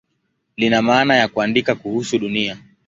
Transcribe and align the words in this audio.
Lina 0.57 0.81
maana 0.81 1.15
ya 1.15 1.27
"kuandika 1.27 1.75
kuhusu 1.75 2.19
Dunia". 2.19 2.57